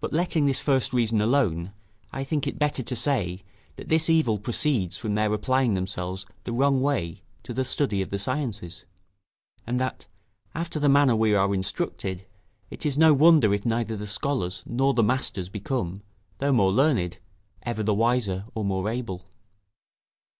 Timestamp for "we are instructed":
11.14-12.26